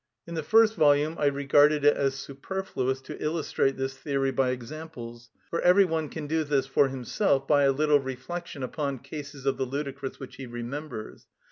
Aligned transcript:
In 0.25 0.33
the 0.33 0.41
first 0.41 0.73
volume 0.73 1.15
I 1.19 1.27
regarded 1.27 1.85
it 1.85 1.95
as 1.95 2.15
superfluous 2.15 3.01
to 3.01 3.21
illustrate 3.23 3.77
this 3.77 3.95
theory 3.95 4.31
by 4.31 4.49
examples, 4.49 5.29
for 5.51 5.61
every 5.61 5.85
one 5.85 6.09
can 6.09 6.25
do 6.25 6.43
this 6.43 6.65
for 6.65 6.87
himself 6.87 7.47
by 7.47 7.65
a 7.65 7.71
little 7.71 7.99
reflection 7.99 8.63
upon 8.63 8.97
cases 8.97 9.45
of 9.45 9.57
the 9.57 9.65
ludicrous 9.65 10.19
which 10.19 10.37
he 10.37 10.47
remembers. 10.47 11.27